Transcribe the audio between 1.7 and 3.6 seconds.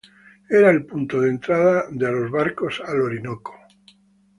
de los barcos al Orinoco.